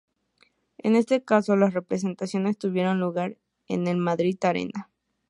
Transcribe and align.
En 0.79 0.95
este 0.95 1.23
caso, 1.23 1.55
las 1.55 1.75
representaciones 1.75 2.57
tuvieron 2.57 2.99
lugar 2.99 3.37
en 3.67 3.85
el 3.85 3.97
Madrid 3.97 4.35
Arena. 4.41 4.89